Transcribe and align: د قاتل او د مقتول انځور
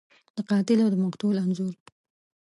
د 0.35 0.37
قاتل 0.49 0.79
او 0.83 0.89
د 0.91 0.95
مقتول 1.03 1.35
انځور 1.43 1.75